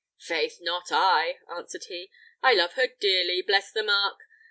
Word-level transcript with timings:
"'Faith, 0.17 0.57
not 0.59 0.85
I," 0.89 1.37
answered 1.55 1.83
he; 1.83 2.09
"I 2.41 2.53
love 2.55 2.73
her 2.73 2.87
dearly, 2.87 3.43
bless 3.43 3.71
the 3.71 3.83
mark! 3.83 4.17